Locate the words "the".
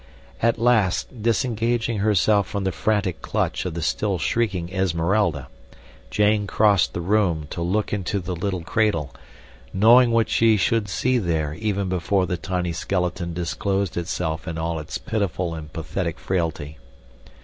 2.63-2.71, 3.75-3.83, 6.95-7.01, 8.19-8.35, 12.25-12.35